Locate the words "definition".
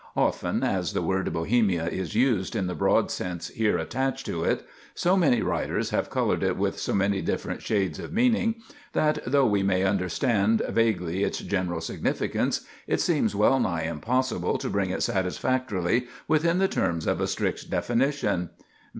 17.69-18.49